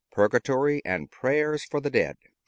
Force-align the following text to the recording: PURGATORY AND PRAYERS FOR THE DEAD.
PURGATORY 0.13 0.81
AND 0.83 1.11
PRAYERS 1.11 1.63
FOR 1.65 1.79
THE 1.79 1.91
DEAD. 1.91 2.17